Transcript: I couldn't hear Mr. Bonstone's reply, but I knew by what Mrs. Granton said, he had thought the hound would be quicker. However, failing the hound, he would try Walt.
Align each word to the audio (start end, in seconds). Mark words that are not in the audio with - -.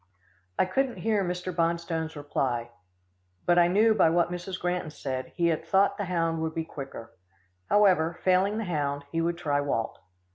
I 0.57 0.65
couldn't 0.65 0.95
hear 0.97 1.23
Mr. 1.23 1.55
Bonstone's 1.55 2.15
reply, 2.15 2.71
but 3.45 3.59
I 3.59 3.67
knew 3.67 3.93
by 3.93 4.09
what 4.09 4.31
Mrs. 4.31 4.59
Granton 4.59 4.89
said, 4.89 5.31
he 5.35 5.49
had 5.49 5.63
thought 5.63 5.97
the 5.99 6.05
hound 6.05 6.41
would 6.41 6.55
be 6.55 6.65
quicker. 6.65 7.13
However, 7.69 8.19
failing 8.23 8.57
the 8.57 8.63
hound, 8.63 9.05
he 9.11 9.21
would 9.21 9.37
try 9.37 9.61
Walt. 9.61 9.99